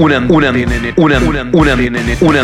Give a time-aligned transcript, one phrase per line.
[0.00, 1.18] una, una, una, una,
[1.52, 1.74] una,
[2.20, 2.42] una,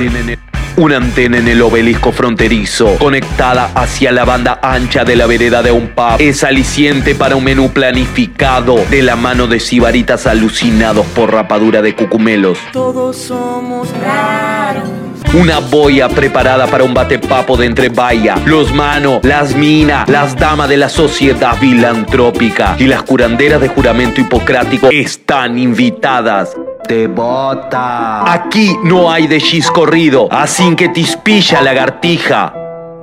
[0.76, 5.71] una antena en el obelisco fronterizo, conectada hacia la banda ancha de la vereda de
[5.71, 6.17] un pub.
[6.19, 11.95] Es aliciente para un menú planificado de la mano de sibaritas alucinados por rapadura de
[11.95, 12.59] cucumelos.
[12.75, 14.91] Todos somos raros.
[15.32, 20.68] Una boya preparada para un batepapo de entre vaya, los manos, las minas, las damas
[20.68, 26.54] de la sociedad filantrópica y las curanderas de juramento hipocrático están invitadas.
[26.89, 28.32] Te bota.
[28.32, 29.43] Aquí no hay de
[29.75, 32.55] corrido, así que te ispilla lagartija.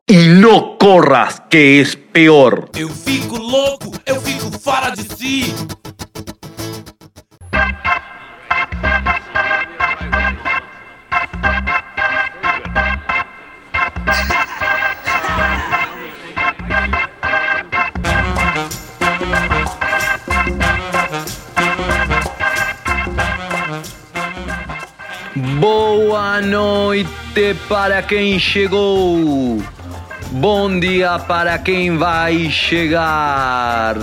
[0.07, 2.69] Y no corras, que es peor.
[2.75, 5.53] Eu fico louco, eu fico fora de si.
[25.59, 29.61] Boa noite para quem chegou.
[30.31, 33.95] Bom dia para quem vai chegar.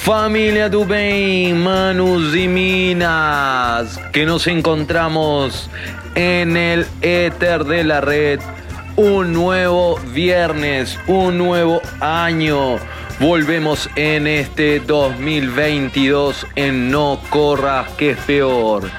[0.00, 5.70] Família do bem, manos y minas, que nos encontramos
[6.14, 8.40] en el éter de la red.
[8.96, 12.78] Un nuevo viernes, un nuevo año.
[13.20, 18.90] Volvemos en este 2022 en No Corras que es peor.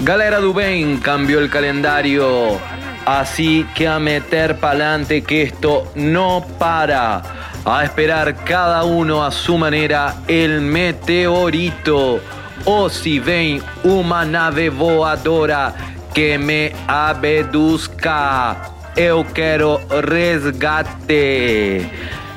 [0.00, 2.56] Galera Dubén cambió el calendario,
[3.04, 7.22] así que a meter pa'lante que esto no para.
[7.64, 12.20] A esperar cada uno a su manera el meteorito.
[12.64, 15.74] O si ven una nave voadora
[16.14, 18.56] que me abeduzca,
[18.96, 21.90] eu quero resgate.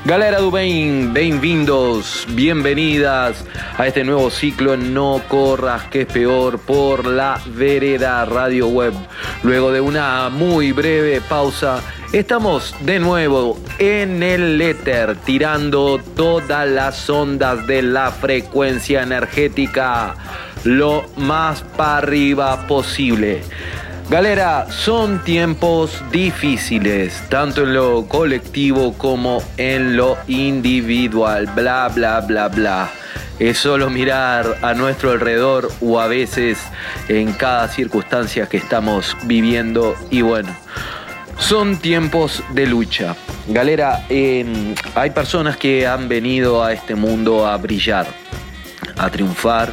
[0.03, 3.45] Galera do bem, bem-vindos, bienvenidas
[3.77, 8.95] a este nuevo ciclo No Corras, que es peor, por la Vereda Radio Web.
[9.43, 17.07] Luego de una muy breve pausa, estamos de nuevo en el éter, tirando todas las
[17.07, 20.15] ondas de la frecuencia energética
[20.63, 23.43] lo más para arriba posible.
[24.09, 32.49] Galera, son tiempos difíciles, tanto en lo colectivo como en lo individual, bla, bla, bla,
[32.49, 32.89] bla.
[33.39, 36.59] Es solo mirar a nuestro alrededor o a veces
[37.07, 40.55] en cada circunstancia que estamos viviendo y bueno,
[41.37, 43.15] son tiempos de lucha.
[43.47, 48.07] Galera, eh, hay personas que han venido a este mundo a brillar,
[48.97, 49.71] a triunfar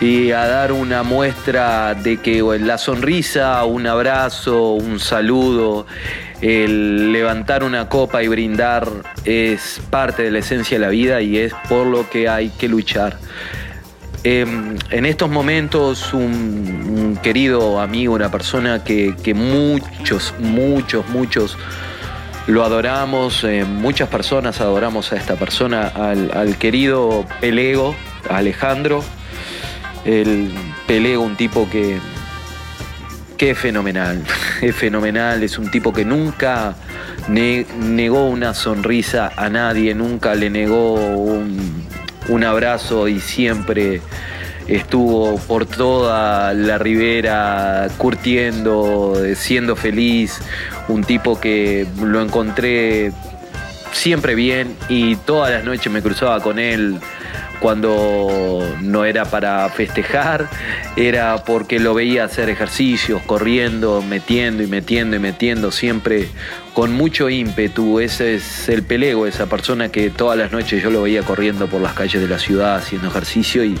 [0.00, 5.86] y a dar una muestra de que la sonrisa, un abrazo, un saludo,
[6.40, 8.88] el levantar una copa y brindar
[9.26, 12.66] es parte de la esencia de la vida y es por lo que hay que
[12.66, 13.18] luchar.
[14.24, 21.58] Em, en estos momentos un, querido amigo, una persona que, muchos, muchos, muchos
[22.46, 27.94] lo adoramos, eh, muchas personas adoramos a esta persona, al, al querido Pelego,
[28.30, 29.04] Alejandro,
[30.04, 30.52] el
[30.86, 31.98] Pelego, un tipo que,
[33.36, 34.22] que es fenomenal,
[34.60, 36.74] es fenomenal, es un tipo que nunca
[37.28, 41.86] negó una sonrisa a nadie, nunca le negó un,
[42.28, 44.00] un abrazo y siempre
[44.66, 50.40] estuvo por toda la ribera curtiendo, siendo feliz,
[50.88, 53.12] un tipo que lo encontré
[53.92, 57.00] siempre bien y todas las noches me cruzaba con él
[57.60, 60.48] cuando no era para festejar,
[60.96, 66.28] era porque lo veía hacer ejercicios, corriendo, metiendo y metiendo y metiendo, siempre
[66.72, 68.00] con mucho ímpetu.
[68.00, 71.80] Ese es el pelego, esa persona que todas las noches yo lo veía corriendo por
[71.80, 73.76] las calles de la ciudad haciendo ejercicio y,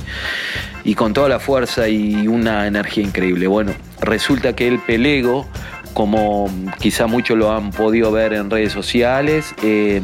[0.94, 3.46] con toda la fuerza y una energía increíble.
[3.46, 5.46] Bueno, resulta que el pelego
[5.94, 6.48] como
[6.78, 10.00] quizá muchos lo han podido ver en redes sociales, eh,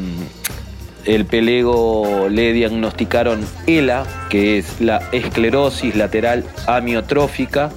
[1.06, 7.70] el pelego le diagnosticaron ELA, que es la esclerosis lateral amiotrófica,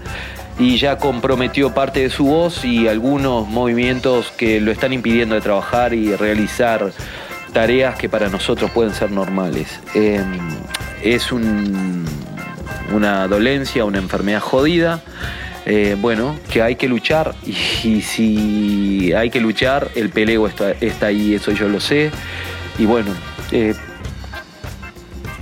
[0.57, 5.41] y ya comprometió parte de su voz y algunos movimientos que lo están impidiendo de
[5.41, 6.91] trabajar y realizar
[7.53, 9.79] tareas que para nosotros pueden ser normales.
[9.93, 10.39] Em,
[11.01, 15.01] es una dolencia, una enfermedad jodida.
[15.65, 21.07] Eh, bueno, que hay que luchar y, si hay que luchar, el pelego está, está
[21.07, 22.11] ahí, eso yo lo sé.
[22.79, 23.11] Y bueno,
[23.51, 23.75] eh,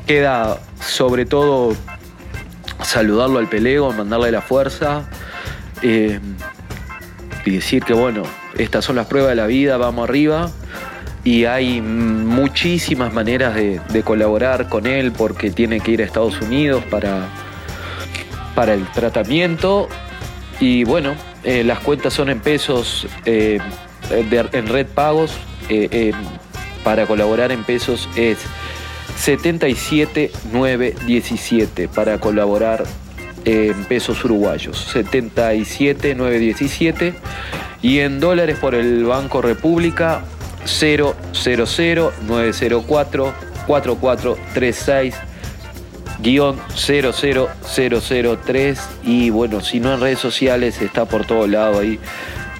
[0.07, 1.75] queda sobre todo
[2.83, 5.07] saludarlo al pelego, mandarle la fuerza
[5.83, 6.19] eh,
[7.45, 8.23] y decir que bueno,
[8.57, 10.49] estas son las pruebas de la vida, vamos arriba.
[11.23, 16.83] Y hay muchísimas maneras de, colaborar con él porque tiene que ir a Estados Unidos
[16.89, 17.27] para,
[18.55, 19.89] para el tratamiento
[20.59, 25.37] y bueno, eh, las cuentas son en pesos en red pagos.
[26.87, 28.37] Para colaborar en pesos es
[29.17, 32.85] 77917 para colaborar
[33.43, 34.87] en pesos uruguayos.
[34.93, 37.13] 77917
[37.81, 40.21] y en dólares por el Banco República
[40.63, 41.13] 000
[42.25, 43.33] 904
[43.67, 45.15] 4436
[46.19, 51.99] guion 00003 y bueno, si no en redes sociales está por todo lado ahí.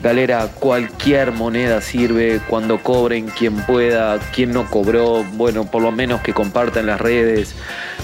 [0.01, 6.21] Galera, cualquier moneda sirve cuando cobren, quien pueda, quien no cobró, bueno, por lo menos
[6.21, 7.55] que compartan las redes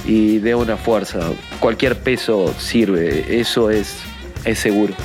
[0.06, 1.20] y dé una fuerza.
[1.60, 4.00] Cualquier peso sirve, eso es,
[4.44, 4.96] es seguro.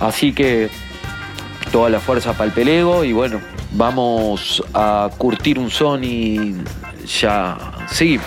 [0.00, 0.68] Así que
[1.70, 3.40] toda la fuerza para el pelego y bueno,
[3.72, 6.56] vamos a curtir un son y
[7.06, 7.56] ya
[7.88, 8.26] seguimos.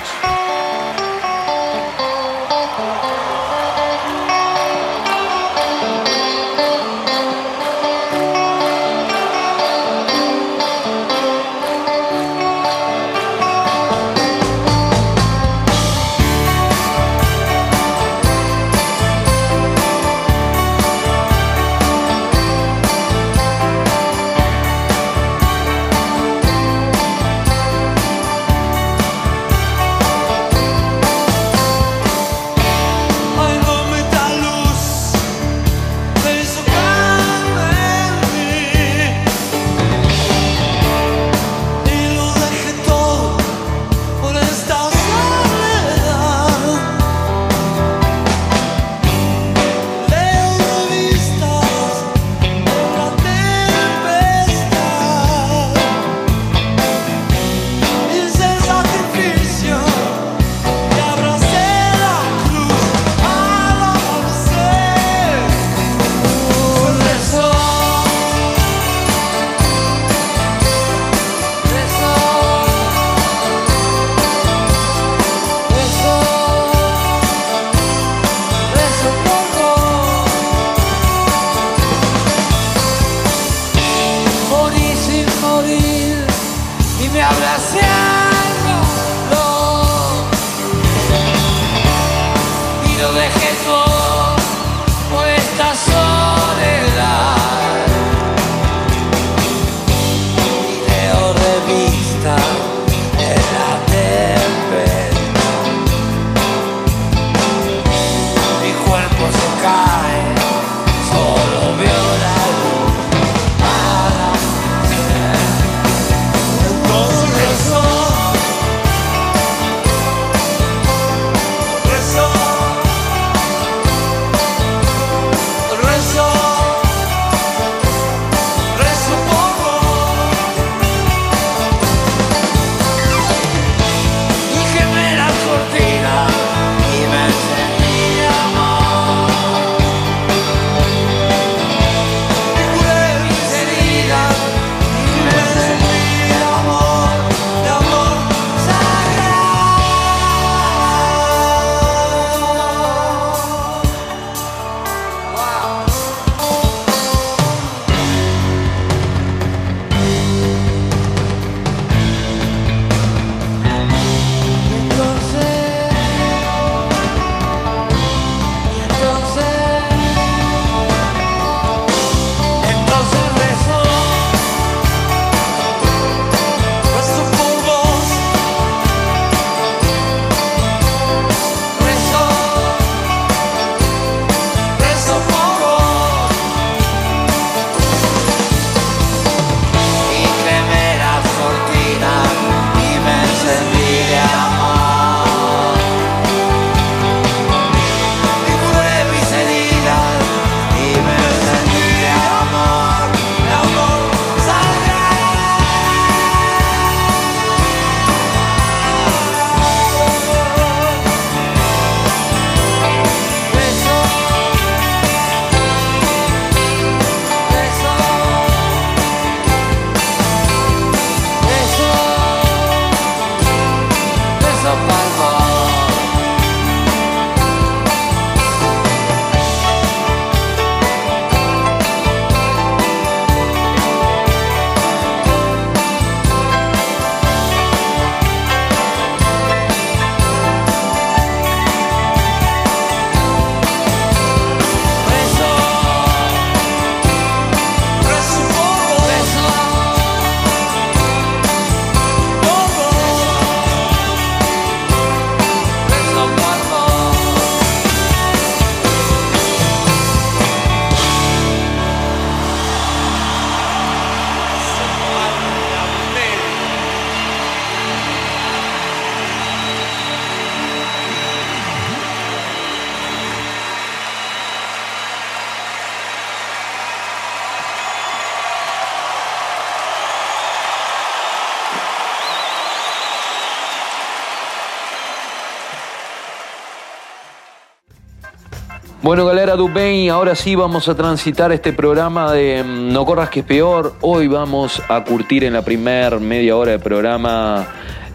[289.13, 293.41] Bueno, galera bem, ahora sí vamos a transitar este programa de mm, No Corras que
[293.41, 293.93] es peor.
[294.01, 297.63] Hoy vamos a curtir en la primer media hora de programa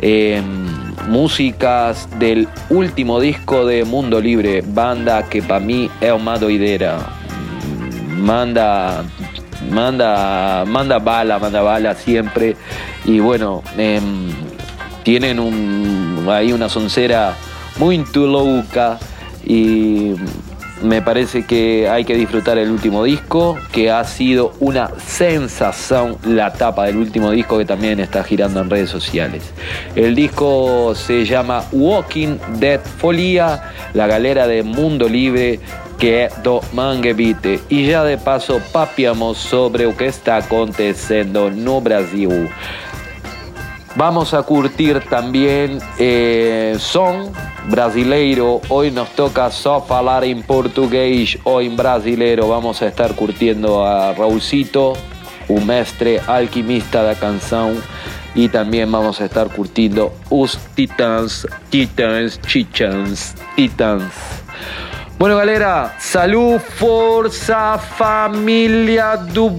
[0.01, 0.43] eh,
[1.07, 6.99] músicas del último disco de Mundo Libre, banda que para mí es una doidera.
[8.17, 9.05] Manda,
[9.71, 12.57] manda, manda bala, manda bala siempre.
[13.05, 14.33] Y bueno, em,
[15.05, 15.39] tienen
[16.29, 17.37] ahí una soncera
[17.79, 18.99] muy louca
[19.45, 20.15] y
[20.83, 26.53] me parece que hay que disfrutar el último disco, que ha sido una sensación la
[26.53, 29.53] tapa del último disco que también está girando en redes sociales.
[29.95, 33.63] El disco se llama Walking Dead Folia,
[33.95, 35.61] la galera de Mundo Libre
[35.99, 37.61] que do Mangue Beat.
[37.69, 42.49] E já de passo papiamos sobre o que está acontecendo no Brasil.
[43.99, 47.33] Vamos a curtir también eh, son
[47.69, 48.61] brasileiro.
[48.69, 52.47] Hoy nos toca só falar en portugués o en brasileiro.
[52.47, 54.93] Vamos a estar curtiendo a Raulcito,
[55.49, 57.75] un mestre alquimista da canção.
[58.37, 64.15] Y también vamos a estar curtindo os Titans, Titans, Chichans, Titans.
[65.19, 69.51] Bueno, galera, salud, força, família do!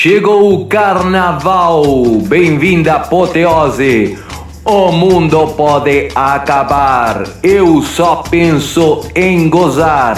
[0.00, 1.82] Chegou o carnaval,
[2.28, 4.16] bem-vinda apoteose.
[4.64, 10.16] O mundo pode acabar, eu só penso em gozar.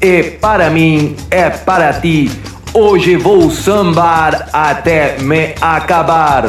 [0.00, 2.30] E para mim, é para ti,
[2.72, 6.44] hoje vou sambar até me acabar.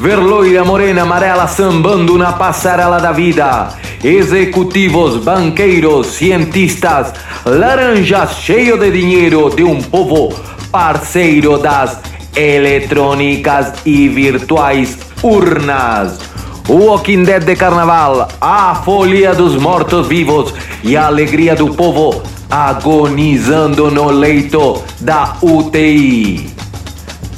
[0.00, 3.68] Ver loira, morena, amarela sambando na passarela da vida.
[4.02, 7.12] Executivos, banqueiros, cientistas,
[7.46, 10.34] laranjas cheio de dinheiro de um povo
[10.72, 11.98] parceiro das
[12.34, 16.18] eletrônicas e virtuais urnas.
[16.66, 23.90] O Walking Dead de Carnaval, a folia dos mortos-vivos e a alegria do povo agonizando
[23.90, 26.50] no leito da UTI.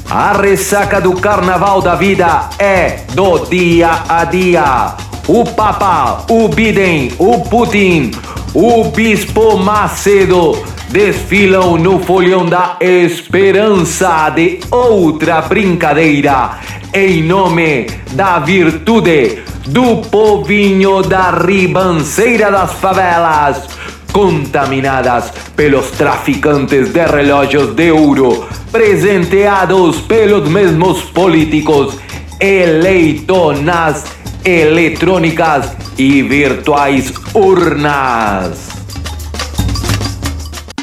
[0.08, 4.94] A ressaca do Carnaval da vida é do dia a dia.
[5.26, 8.12] O Papa, o Biden, o Putin,
[8.52, 16.60] o Bispo Macedo desfilam no folhão da esperança de outra brincadeira
[16.94, 23.66] em nome da virtude do povinho da ribanceira das favelas,
[24.12, 31.98] contaminadas pelos traficantes de relógios de ouro, presenteados pelos mesmos políticos
[32.38, 34.04] eleitos nas
[34.44, 38.73] eletrônicas e virtuais urnas.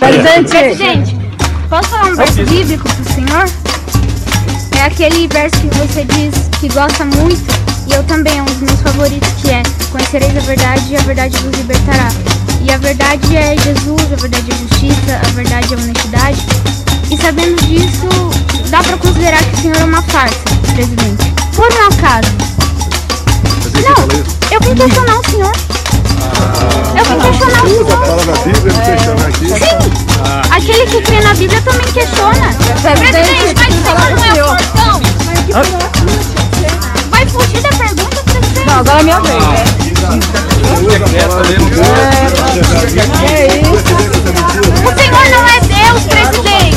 [0.01, 0.49] Presidente!
[0.49, 1.15] Presidente,
[1.69, 3.45] posso falar um verso bíblico pro senhor?
[4.75, 7.45] É aquele verso que você diz que gosta muito,
[7.87, 11.01] e eu também, é um dos meus favoritos, que é Conhecereis a verdade e a
[11.01, 12.07] verdade vos libertará.
[12.63, 16.45] E a verdade é Jesus, a verdade é justiça, a verdade é honestidade.
[17.11, 18.09] E sabendo disso,
[18.71, 20.35] dá pra considerar que o senhor é uma farsa,
[20.73, 21.31] presidente.
[21.55, 22.31] Por um acaso.
[23.83, 25.80] Não, eu vim questionar o senhor.
[26.97, 27.67] Eu vim questionar o.
[27.85, 28.73] Fala na Bíblia,
[29.05, 29.47] não aqui.
[29.47, 29.77] Sim!
[30.51, 32.53] Aquele que crê na Bíblia também questiona.
[32.81, 34.95] Presidente, mas o senhor não é o portão?
[37.09, 38.65] Vai fugir da pergunta, presidente?
[38.65, 39.33] Não, agora é minha vez.
[40.71, 40.75] O
[44.97, 46.75] senhor não é Deus, presidente.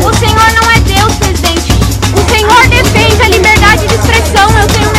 [0.00, 1.72] O senhor não é Deus, presidente.
[2.14, 4.48] O senhor defende a liberdade de expressão.
[4.58, 4.97] Eu tenho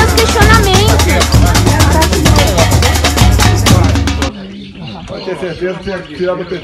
[5.39, 6.59] certeza tinha PT.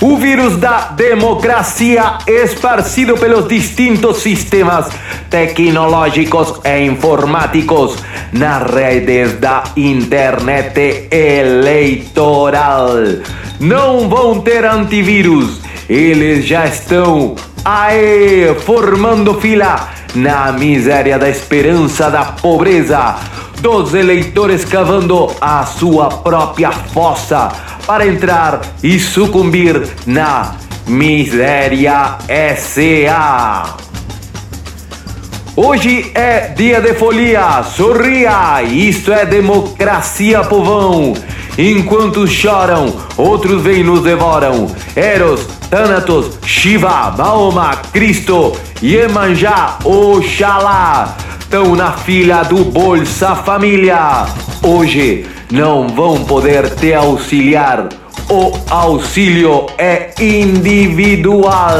[0.00, 4.88] O vírus da democracia esparcido pelos distintos sistemas
[5.28, 7.96] tecnológicos e informáticos
[8.32, 12.90] nas redes da internet eleitoral.
[13.58, 17.34] Não vão ter antivírus, eles já estão
[17.64, 23.16] aí formando fila na miséria da esperança da pobreza
[23.60, 27.50] dos eleitores cavando a sua própria fossa
[27.86, 30.54] para entrar e sucumbir na
[30.86, 32.18] miséria
[32.56, 33.76] SA.
[35.56, 41.14] Hoje é dia de folia, sorria, isto é democracia, povão.
[41.58, 44.70] Enquanto choram, outros vêm nos devoram.
[44.94, 51.14] Eros, Thanatos, Shiva, Mahoma, Cristo, Iemanjá, Oxalá.
[51.38, 54.26] Estão na fila do Bolsa Família.
[54.62, 57.88] Hoje não vão poder te auxiliar.
[58.30, 61.78] o auxílio é individual.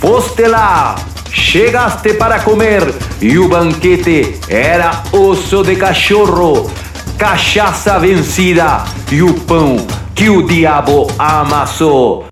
[0.00, 0.96] Foste lá,
[1.32, 6.70] chegaste para comer e o banquete era osso de cachorro,
[7.18, 9.84] cachaça vencida e o pão
[10.14, 12.26] que o diabo amassou.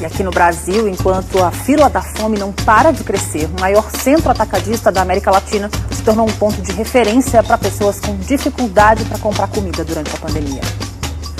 [0.00, 3.90] E aqui no Brasil, enquanto a fila da fome não para de crescer, o maior
[3.90, 9.04] centro atacadista da América Latina se tornou um ponto de referência para pessoas com dificuldade
[9.06, 10.62] para comprar comida durante a pandemia.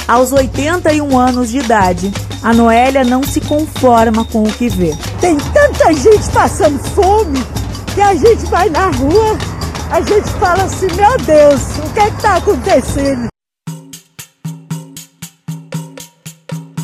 [0.09, 4.97] Aos 81 anos de idade, a Noélia não se conforma com o que vê.
[5.21, 7.41] Tem tanta gente passando fome
[7.95, 9.39] que a gente vai na rua,
[9.91, 13.29] a gente fala assim: meu Deus, o que é está acontecendo?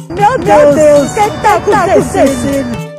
[0.08, 2.93] Meu Deus, Meu Deus o que é está acontecendo?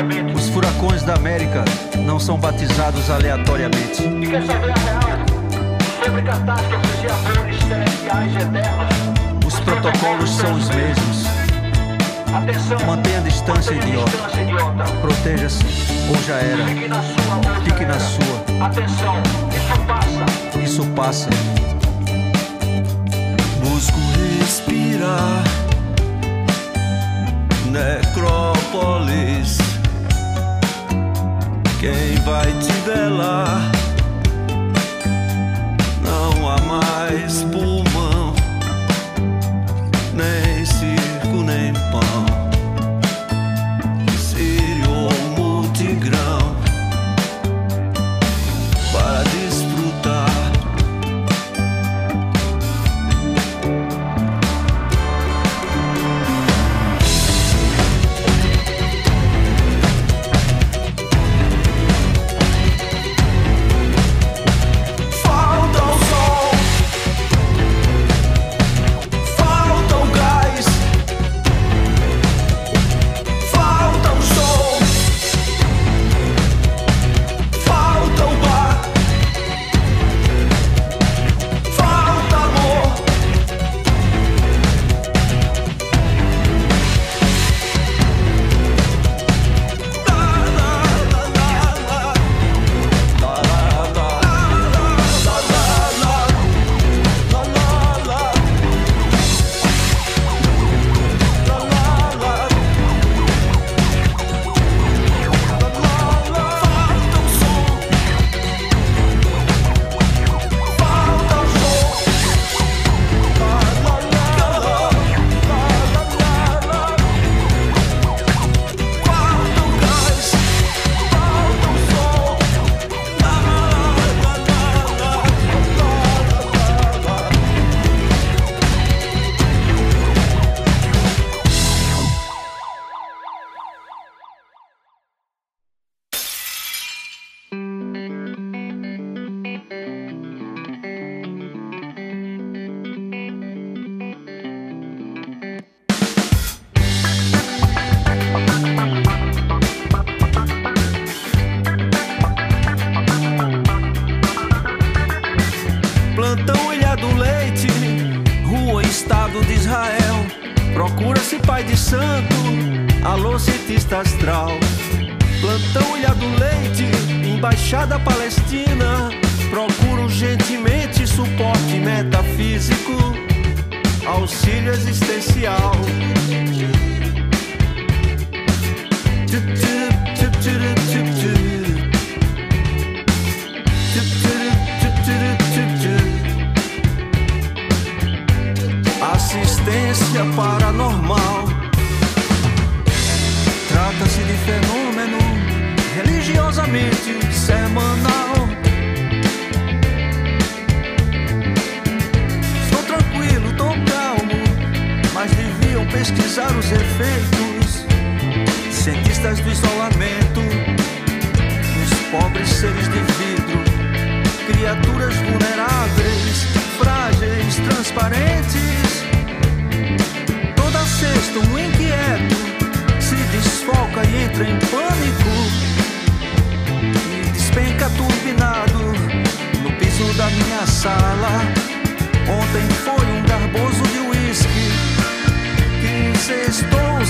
[0.00, 0.34] aleatoriamente.
[0.34, 1.64] Os furacões da América
[1.98, 4.02] não são batizados aleatoriamente.
[4.02, 5.00] E quer saber a real?
[6.04, 9.46] Sobre catástrofes e amores celestiais eternos.
[9.46, 11.26] Os, os protocolos são os mesmos.
[12.32, 14.40] Atenção, Mantenha a distância, mantenha idiota.
[14.40, 14.84] idiota.
[15.00, 15.64] Proteja-se,
[16.08, 16.64] ou já era.
[16.64, 17.34] Fique na sua.
[17.36, 18.66] Ou Fique na sua.
[18.66, 19.22] Atenção,
[19.56, 20.24] isso passa.
[20.62, 21.30] Isso passa.
[23.64, 23.98] Busco
[24.38, 25.42] respirar
[27.66, 29.58] necrópolis
[31.80, 33.72] quem vai te velar.
[36.02, 38.19] Não há mais pulmão.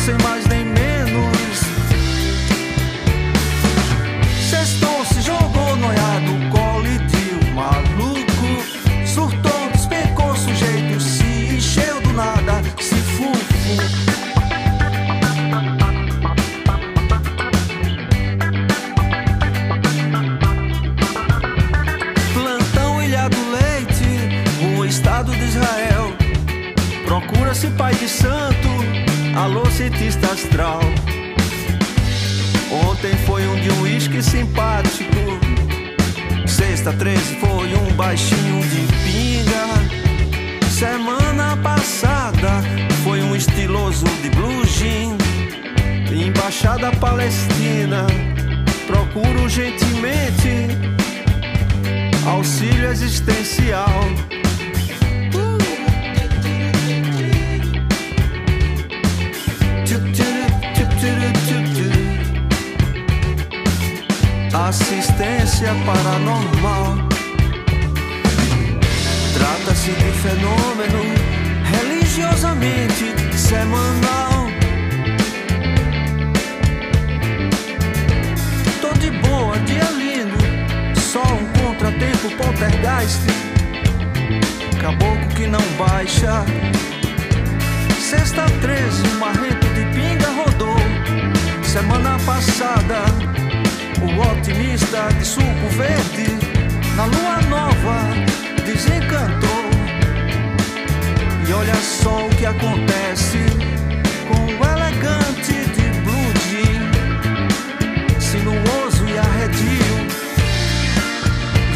[0.00, 0.49] Sem mais
[101.61, 103.38] olha só o que acontece
[104.29, 106.90] com o elegante de blue jean.
[108.18, 109.96] Sinuoso e arredio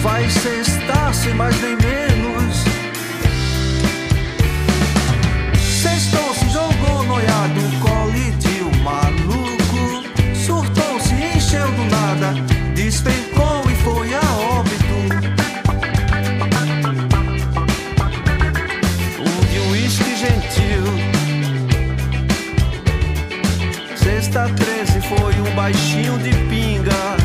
[0.02, 2.33] vai cestar sem mais nem menos.
[25.54, 27.16] Baixinho de pinga.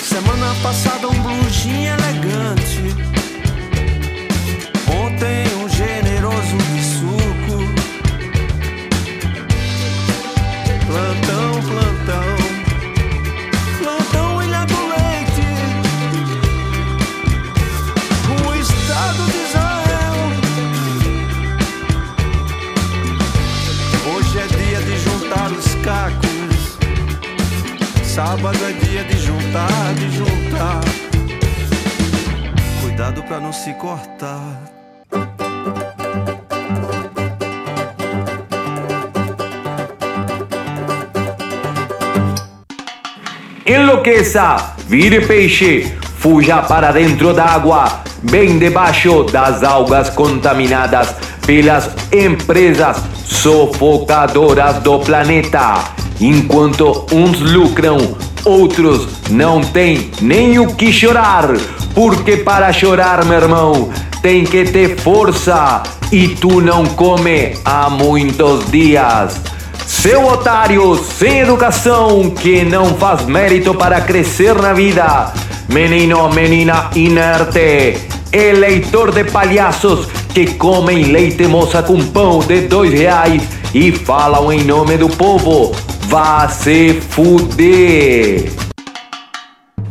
[0.00, 2.87] Semana passada um blusinho elegante.
[28.38, 30.80] Sábado é dia de juntar, de juntar.
[32.80, 34.62] Cuidado pra não se cortar.
[43.66, 51.12] Enlouqueça, vire peixe, fuja para dentro da água, bem debaixo das algas contaminadas
[51.44, 55.98] pelas empresas sufocadoras do planeta.
[56.20, 61.48] Enquanto uns lucram, outros não têm nem o que chorar.
[61.94, 63.90] Porque para chorar, meu irmão,
[64.22, 69.40] tem que ter força e tu não come há muitos dias.
[69.86, 75.32] Seu otário sem educação que não faz mérito para crescer na vida.
[75.68, 77.98] Menino, menina inerte,
[78.32, 83.42] eleitor de palhaços que comem leite moça com pão de dois reais
[83.74, 85.74] e falam em nome do povo.
[86.08, 88.50] Vá se fuder!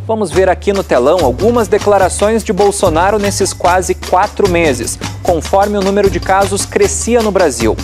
[0.07, 5.81] Vamos ver aqui no telão algumas declarações de Bolsonaro nesses quase quatro meses, conforme o
[5.81, 7.77] número de casos crescia no Brasil.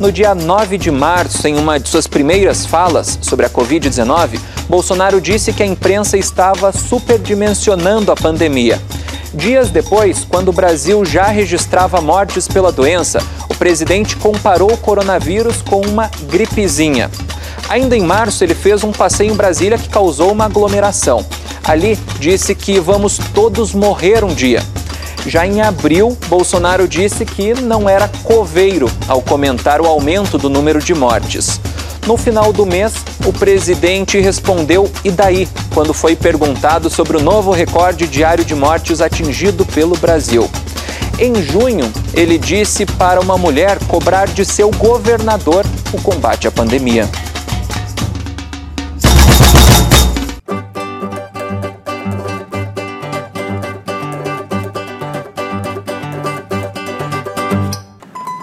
[0.00, 5.20] No dia 9 de março, em uma de suas primeiras falas sobre a Covid-19, Bolsonaro
[5.20, 8.80] disse que a imprensa estava superdimensionando a pandemia.
[9.34, 13.18] Dias depois, quando o Brasil já registrava mortes pela doença,
[13.48, 17.10] o presidente comparou o coronavírus com uma gripezinha.
[17.68, 21.26] Ainda em março, ele fez um passeio em Brasília que causou uma aglomeração.
[21.64, 24.62] Ali, disse que vamos todos morrer um dia.
[25.26, 30.80] Já em abril, Bolsonaro disse que não era coveiro ao comentar o aumento do número
[30.80, 31.60] de mortes.
[32.06, 32.92] No final do mês,
[33.24, 39.00] o presidente respondeu e daí, quando foi perguntado sobre o novo recorde diário de mortes
[39.00, 40.50] atingido pelo Brasil.
[41.18, 47.08] Em junho, ele disse para uma mulher cobrar de seu governador o combate à pandemia.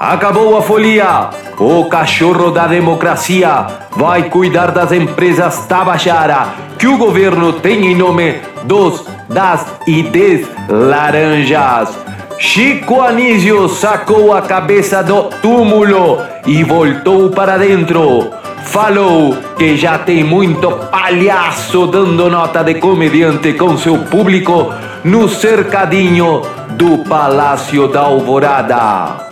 [0.04, 1.30] Acabou a folia!
[1.60, 6.48] O cachorro da democracia vai cuidar das empresas Tabajara
[6.80, 11.96] que o governo tem em nome dos, das e des laranjas.
[12.40, 18.32] Chico Anísio sacou a cabeça do túmulo e voltou para dentro.
[18.64, 26.42] Falou que já tem muito palhaço dando nota de comediante com seu público no cercadinho
[26.72, 29.31] do Palácio da Alvorada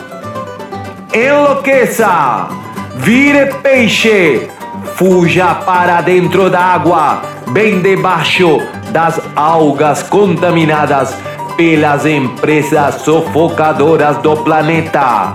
[1.13, 2.47] enlouqueça,
[2.95, 4.49] vire peixe,
[4.95, 11.15] fuja para dentro da água, bem debaixo das algas contaminadas
[11.57, 15.33] pelas empresas sufocadoras do planeta.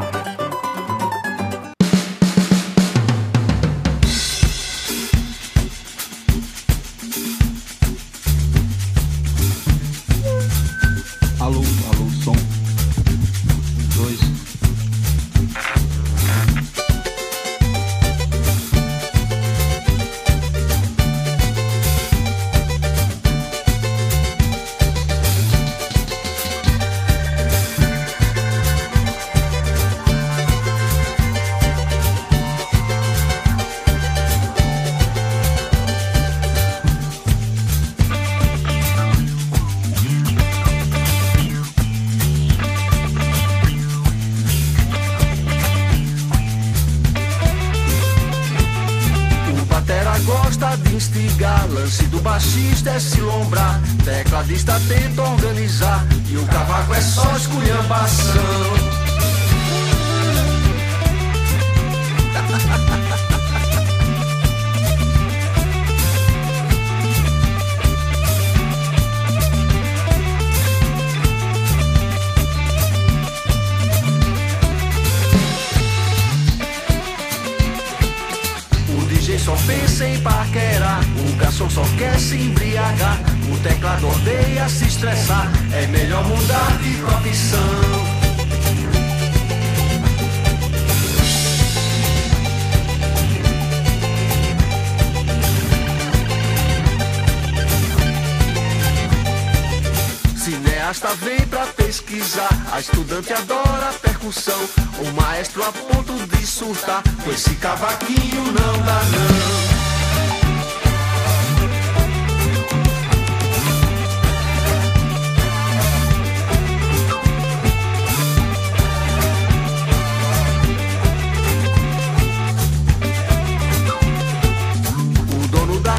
[100.84, 104.68] cineasta vem pra pesquisar, a estudante adora a percussão,
[104.98, 109.73] o maestro a ponto de surtar, com esse cavaquinho não dá não.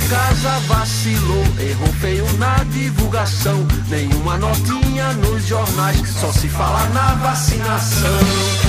[0.10, 3.66] casa vacilou, errou feio na divulgação.
[3.90, 8.65] Nenhuma notinha nos jornais, só se fala na vacinação.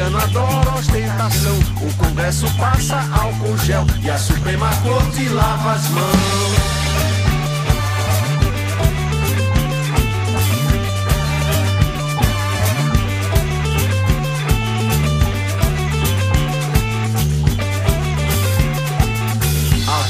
[0.00, 1.58] Luciano adora ostentação.
[1.82, 6.60] O Congresso passa álcool gel e a Suprema Corte lava as mãos.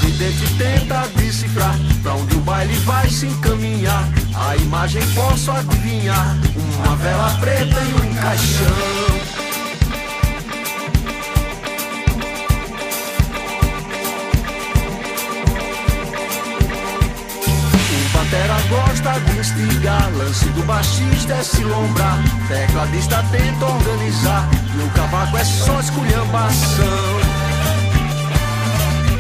[0.03, 4.09] vidente é tenta decifrar pra onde o baile vai se encaminhar.
[4.35, 6.37] A imagem posso adivinhar:
[6.79, 9.20] uma vela preta e um caixão.
[19.01, 22.19] De instigar Lance do baixista desce lombrar.
[22.49, 26.87] Tecladista tenta organizar E o cavaco é só esculhambação.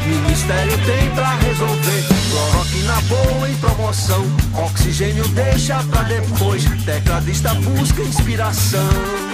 [0.06, 4.24] Ministério tem pra resolver Cloroque na boa em promoção.
[4.66, 9.29] Oxigênio deixa pra depois Tecladista busca inspiração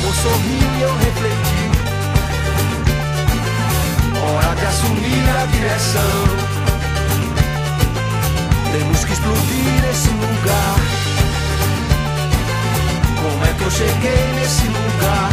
[0.00, 1.62] amor sorri eu refleti.
[4.22, 6.16] Hora de assumir a direção.
[8.72, 10.76] Temos que explodir esse lugar.
[13.22, 15.30] Como é que eu cheguei nesse lugar?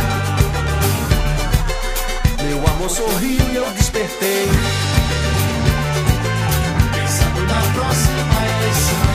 [2.43, 4.49] Meu amor sorriu e eu despertei.
[6.93, 9.06] Pensando na próxima eleição.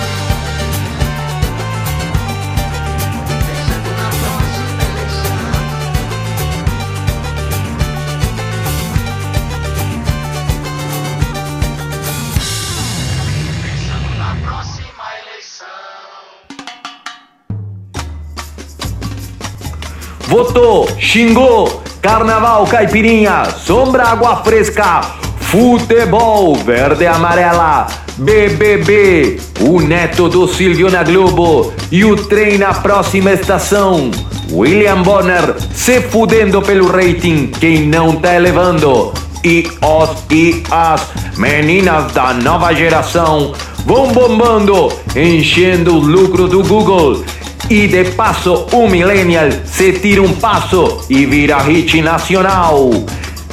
[20.32, 25.02] Votou, xingou, carnaval, caipirinha, sombra, água fresca,
[25.40, 32.72] futebol, verde e amarela, BBB, o neto do Silvio na Globo e o trem na
[32.72, 34.10] próxima estação.
[34.50, 39.12] William Bonner se fudendo pelo rating, quem não tá elevando.
[39.44, 43.52] E os e as meninas da nova geração
[43.84, 47.24] vão bombando, enchendo o lucro do Google
[47.70, 52.90] e de passo, um millennial se tira um passo e vira hit nacional.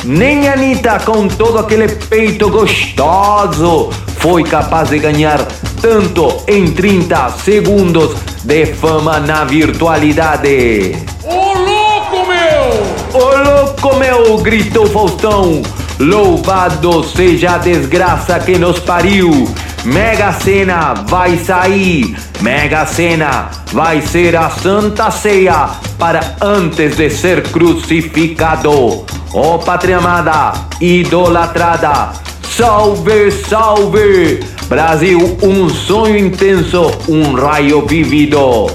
[0.04, 5.46] Nem Anitta, com todo aquele peito gostoso, foi capaz de ganhar
[5.82, 10.96] tanto em 30 segundos de fama na virtualidade.
[11.24, 13.22] Ô louco meu!
[13.22, 14.38] Ô louco meu!
[14.38, 15.62] gritou Faustão.
[16.00, 19.50] Louvado seja a desgraça que nos pariu.
[19.86, 22.16] Mega Sena vai sair.
[22.42, 29.06] Mega Sena vai ser a santa ceia para antes de ser crucificado.
[29.32, 32.12] Ó oh, pátria amada, idolatrada,
[32.42, 34.44] salve, salve!
[34.68, 38.68] Brasil, um sonho intenso, um raio vivido.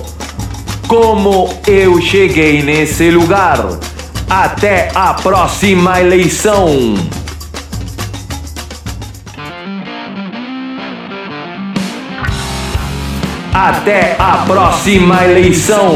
[0.89, 3.79] Como eu cheguei nesse lugar?
[4.29, 6.97] Até a próxima eleição!
[13.55, 15.95] Até a próxima eleição.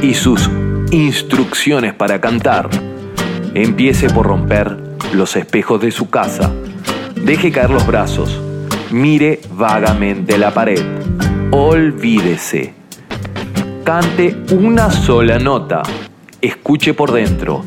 [0.00, 0.48] Y sus
[0.90, 2.70] instrucciones para cantar.
[3.52, 4.78] Empiece por romper
[5.12, 6.50] los espejos de su casa.
[7.14, 8.40] Deje caer los brazos.
[8.90, 10.82] Mire vagamente la pared.
[11.50, 12.72] Olvídese.
[13.84, 15.82] Cante una sola nota.
[16.40, 17.62] Escuche por dentro.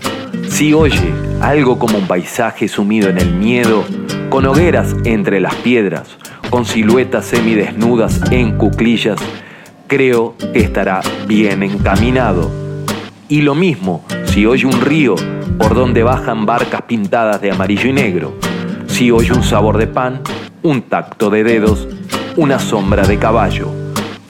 [0.47, 3.83] Si oye algo como un paisaje sumido en el miedo,
[4.31, 6.17] con hogueras entre las piedras,
[6.49, 9.19] con siluetas semidesnudas en cuclillas,
[9.89, 12.49] creo que estará bien encaminado.
[13.27, 15.15] Y lo mismo si oye un río
[15.57, 18.33] por donde bajan barcas pintadas de amarillo y negro,
[18.87, 20.21] si oye un sabor de pan,
[20.61, 21.87] un tacto de dedos,
[22.37, 23.69] una sombra de caballo.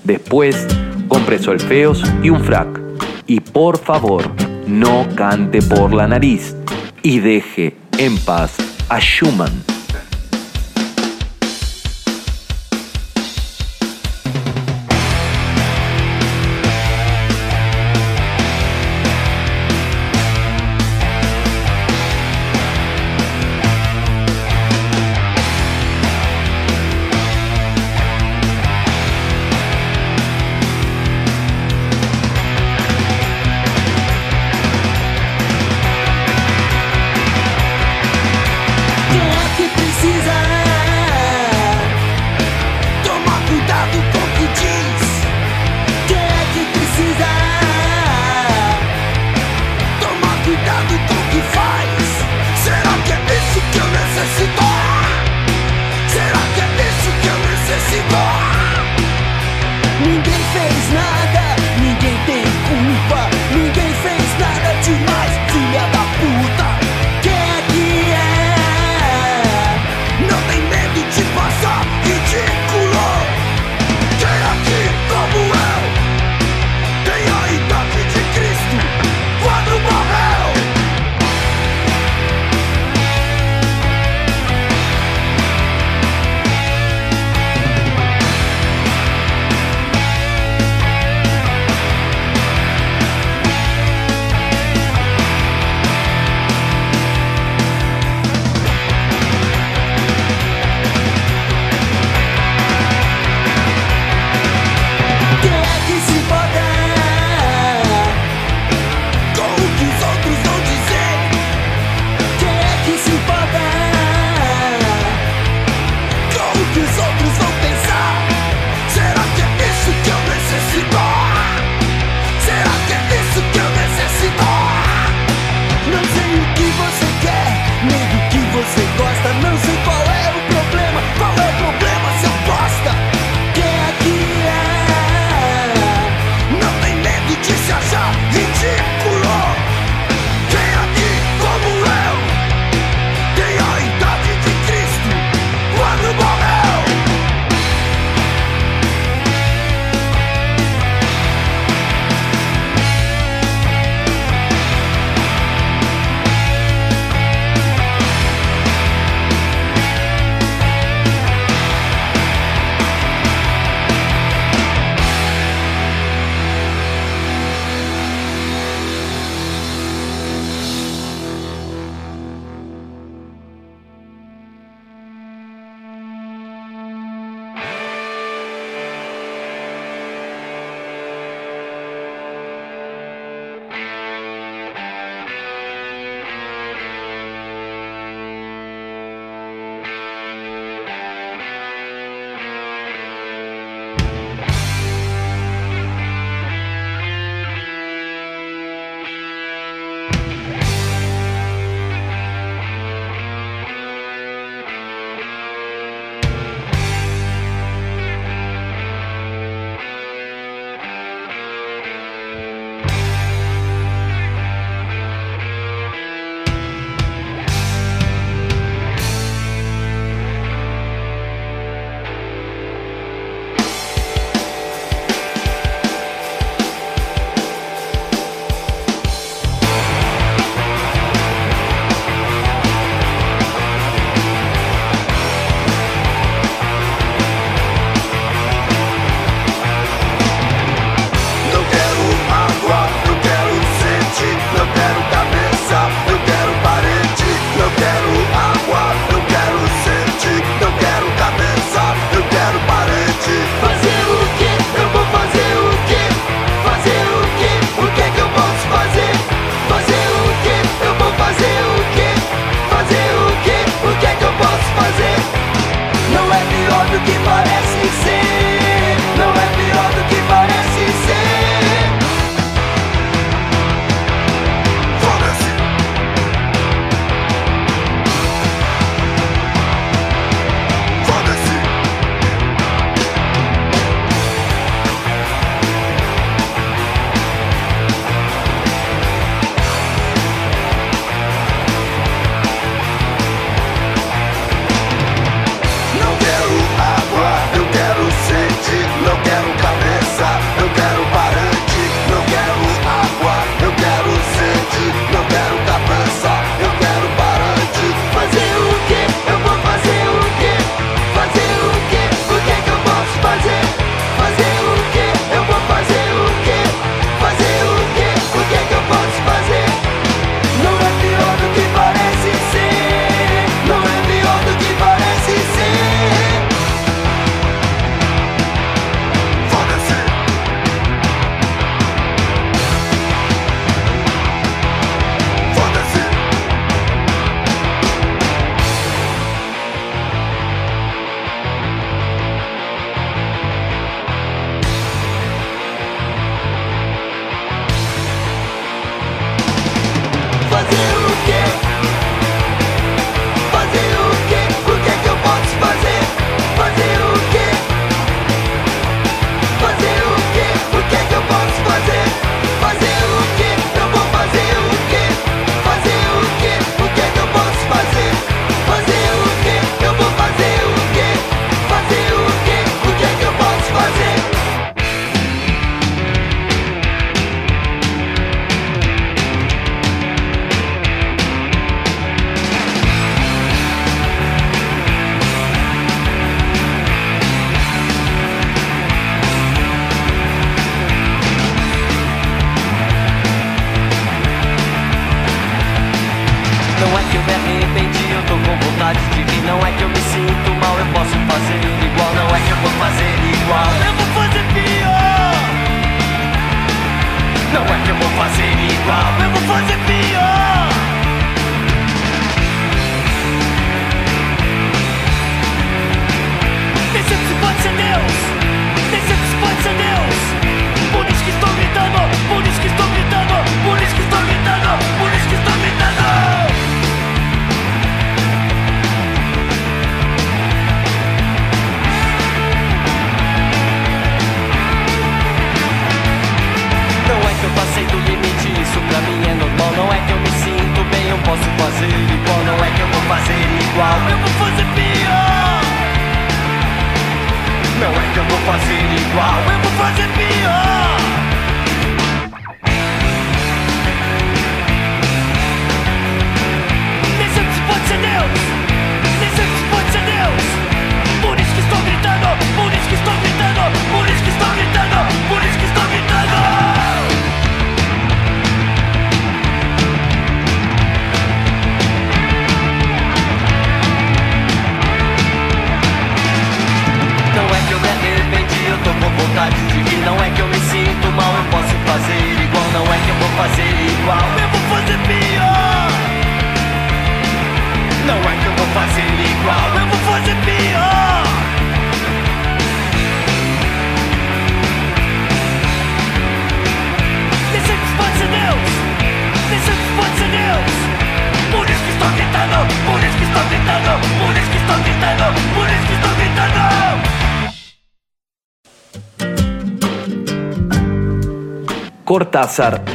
[0.03, 0.66] Después,
[1.07, 2.80] compre solfeos y un frac.
[3.28, 4.24] Y por favor,
[4.66, 6.55] no cante por la nariz
[7.03, 8.55] y deje en paz
[8.88, 9.78] a Schumann.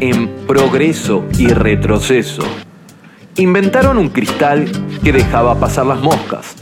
[0.01, 2.43] En Progreso y Retroceso.
[3.37, 4.71] Inventaron un cristal
[5.03, 6.57] que dejaba pasar las moscas.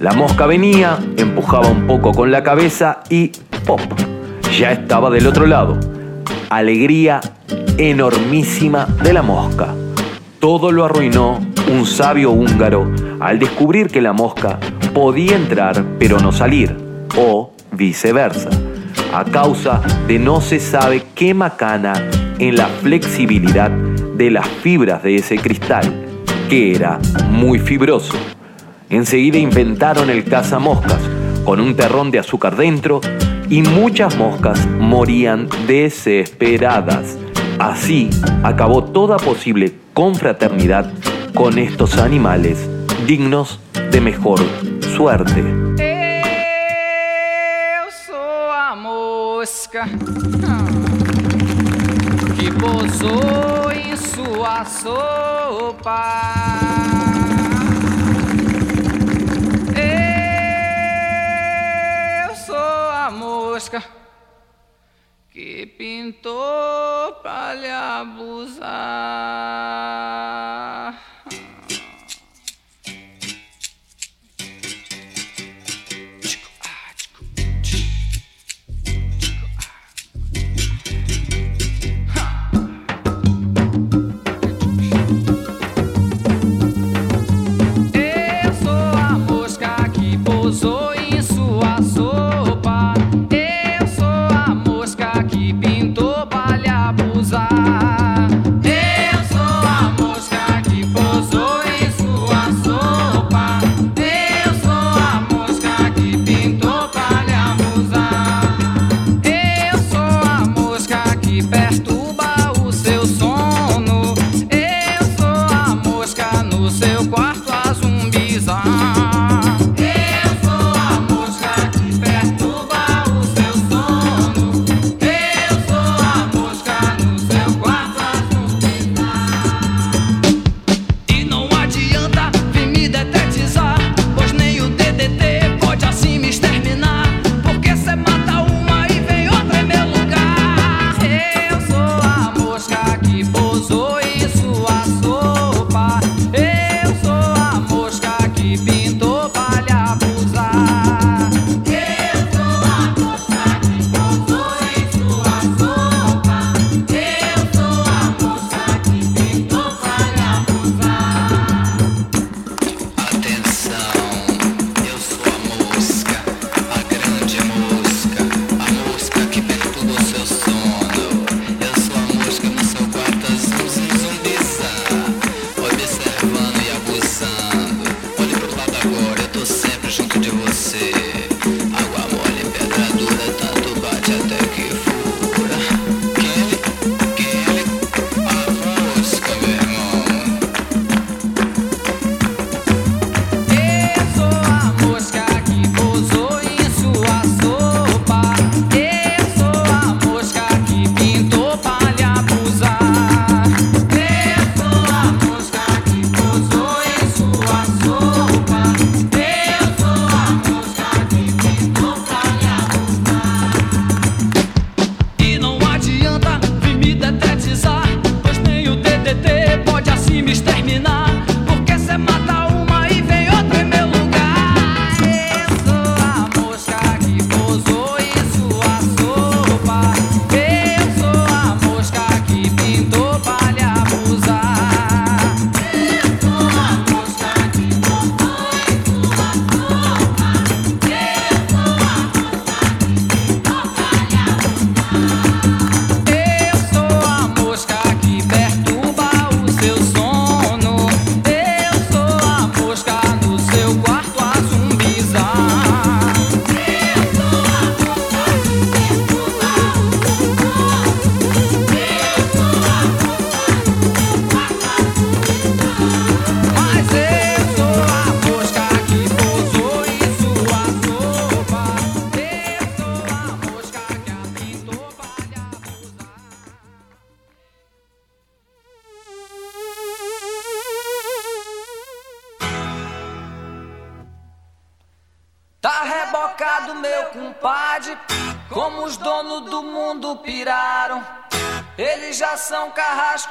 [0.00, 3.28] La mosca venía, empujaba un poco con la cabeza y
[3.64, 3.80] ¡pop!
[4.58, 5.78] Ya estaba del otro lado.
[6.50, 7.20] Alegría
[7.78, 9.68] enormísima de la mosca.
[10.40, 11.38] Todo lo arruinó
[11.72, 12.90] un sabio húngaro
[13.20, 14.58] al descubrir que la mosca
[14.92, 16.76] podía entrar pero no salir,
[17.16, 18.50] o viceversa,
[19.12, 21.92] a causa de no se sabe qué macana
[22.38, 26.06] en la flexibilidad de las fibras de ese cristal,
[26.48, 26.98] que era
[27.30, 28.14] muy fibroso.
[28.88, 31.00] Enseguida inventaron el cazamoscas,
[31.44, 33.00] con un terrón de azúcar dentro,
[33.48, 37.18] y muchas moscas morían desesperadas.
[37.58, 38.10] Así
[38.42, 40.90] acabó toda posible confraternidad
[41.34, 42.68] con estos animales
[43.06, 43.60] dignos
[43.90, 44.40] de mejor
[44.96, 45.61] suerte.
[49.72, 49.88] Mosca
[52.36, 56.22] que pousou em sua sopa.
[62.28, 63.82] Eu sou a mosca
[65.30, 68.72] que pintou pra lhe abusar.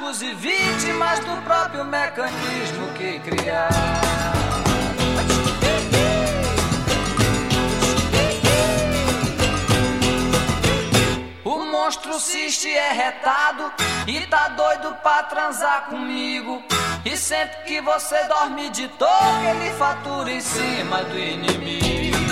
[0.02, 4.02] Carrascos e vítimas do próprio mecanismo que criaram.
[11.46, 13.72] O monstro ciste é retado
[14.08, 16.64] e tá doido pra transar comigo.
[17.06, 22.31] E sempre que você dorme de toque, ele fatura em cima do inimigo.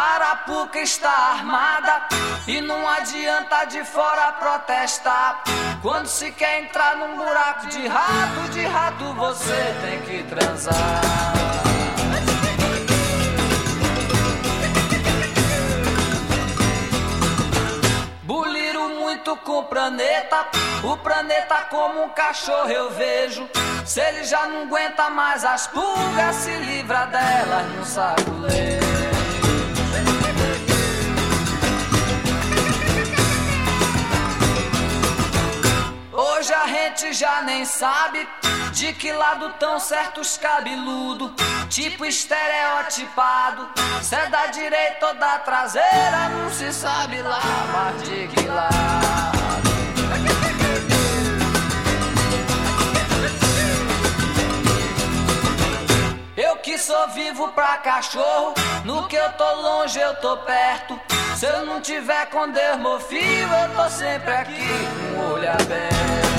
[0.00, 2.08] Arapuca está armada
[2.46, 5.42] e não adianta de fora protestar.
[5.82, 11.00] Quando se quer entrar num buraco de rato, de rato você tem que transar.
[19.44, 20.46] Com o planeta,
[20.82, 23.48] o planeta como um cachorro eu vejo.
[23.84, 29.09] Se ele já não aguenta mais as pulgas, se livra delas no saculejo.
[37.00, 38.28] Gente já nem sabe
[38.72, 41.34] de que lado tão certos cabeludo,
[41.70, 43.68] tipo estereotipado.
[44.02, 47.40] Se é da direita ou da traseira, não se sabe lá,
[47.72, 49.00] mas de que lado.
[56.36, 58.52] Eu que sou vivo pra cachorro,
[58.84, 61.00] no que eu tô longe eu tô perto.
[61.34, 64.68] Se eu não tiver com Deus, eu tô sempre aqui
[65.14, 66.29] com o olho aberto.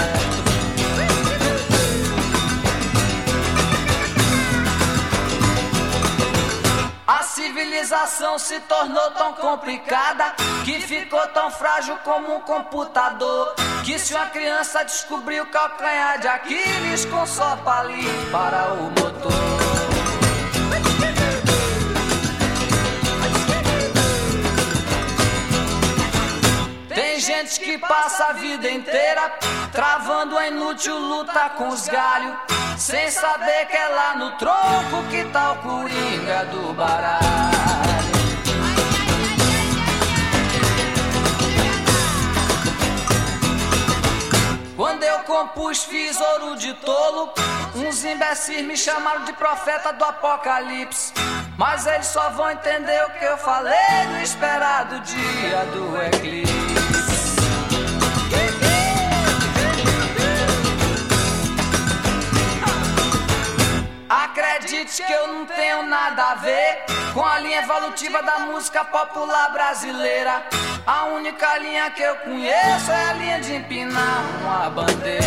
[7.42, 13.56] Civilização se tornou tão complicada que ficou tão frágil como um computador.
[13.84, 19.51] Que se uma criança descobriu o calcanhar de Aquiles com só palito para o motor.
[27.22, 29.32] Gente que passa a vida inteira
[29.72, 32.36] travando a inútil luta com os galhos,
[32.78, 37.22] sem saber que é lá no tronco que tá o coringa do baralho.
[44.76, 47.32] Quando eu compus, fiz ouro de tolo.
[47.76, 51.14] Uns imbecis me chamaram de profeta do apocalipse.
[51.56, 56.71] Mas eles só vão entender o que eu falei no esperado dia do eclipse.
[64.12, 66.84] Acredite que eu não tenho nada a ver
[67.14, 70.44] com a linha evolutiva da música popular brasileira.
[70.86, 75.22] A única linha que eu conheço é a linha de empinar uma bandeira.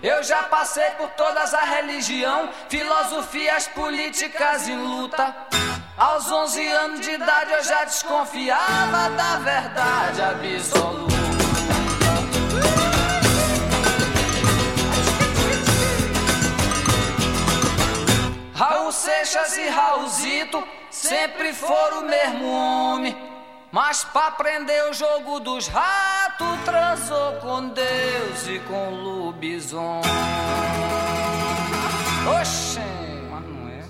[0.00, 5.34] Eu já passei por todas a religião, filosofias políticas em luta.
[5.98, 11.21] Aos 11 anos de idade eu já desconfiava da verdade absoluta.
[18.62, 23.16] Raul Seixas e Raulzito sempre foram o mesmo homem.
[23.72, 30.02] Mas pra aprender o jogo dos ratos, transou com Deus e com lobisomem.
[32.40, 32.80] Oxê,
[33.28, 33.82] mas não é.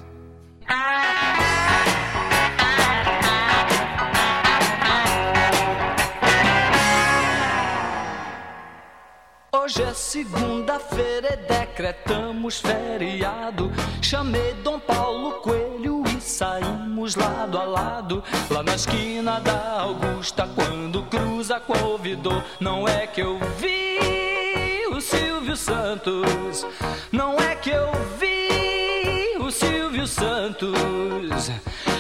[9.62, 13.70] Hoje é segunda-feira e decretamos feriado.
[14.02, 18.24] Chamei Dom Paulo Coelho e saímos lado a lado.
[18.50, 22.42] Lá na esquina da Augusta, quando cruza ouvidor.
[22.58, 26.66] Não é que eu vi o Silvio Santos.
[27.12, 27.88] Não é que eu
[28.18, 31.52] vi o Silvio Santos.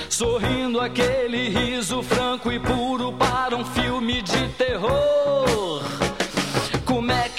[0.08, 5.51] Sorrindo aquele riso franco e puro para um filme de terror.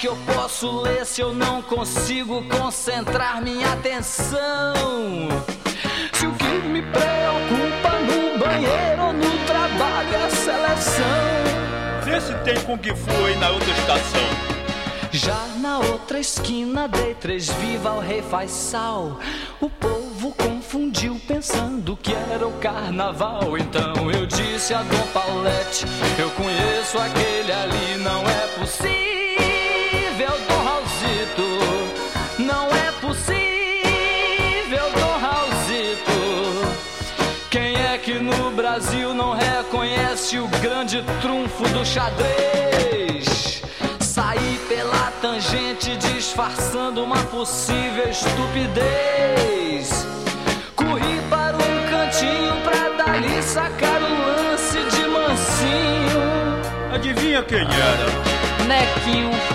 [0.04, 4.74] Que eu posso ler se eu não consigo concentrar minha atenção?
[6.12, 12.02] Se o que me preocupa no banheiro ou no trabalho é a seleção.
[12.02, 14.54] Vê se tem Kung Fu aí na outra estação.
[15.10, 19.18] Já na outra esquina dei três viva ao rei faz sal.
[19.58, 23.56] O povo confundiu pensando que era o carnaval.
[23.56, 25.86] Então eu disse a Dom Paulette:
[26.18, 29.23] Eu conheço aquele ali, não é possível,
[38.04, 39.54] que no Brasil não reconhece?
[40.14, 43.62] conhece o grande trunfo do xadrez.
[44.00, 50.06] Saí pela tangente disfarçando uma possível estupidez.
[50.76, 56.22] Corri para um cantinho pra dali sacar o lance de mansinho.
[56.94, 58.06] Adivinha quem era?
[58.66, 59.53] Nequinho.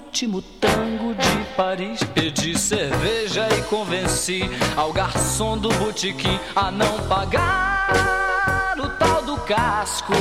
[0.00, 2.02] Último tango de Paris.
[2.14, 4.42] Pedi cerveja e convenci
[4.76, 10.14] ao garçom do botequim a não pagar o tal do casco.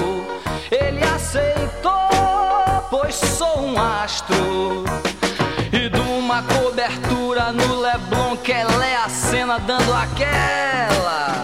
[0.70, 1.92] Ele aceitou,
[2.90, 4.84] pois sou um astro.
[5.72, 11.44] E de uma cobertura no Leblon, que é a cena dando aquela.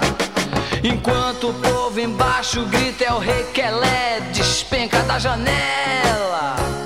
[0.84, 6.85] Enquanto o povo embaixo grita é o rei que ela é, despenca da janela.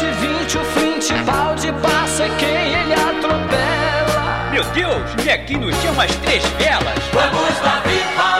[0.00, 4.50] É quando a 120 o Fittipaldi passa e quem ele atropela.
[4.50, 6.98] Meu Deus, Nequinho tinha umas três velas.
[7.12, 8.39] Vamos na vida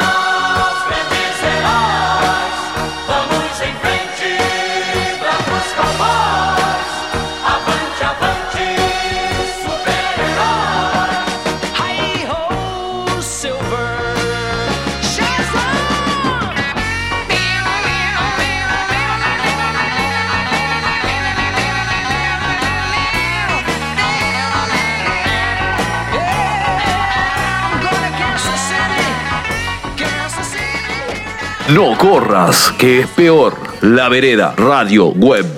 [31.74, 33.54] No corras, que es peor.
[33.80, 35.54] La vereda, radio, web.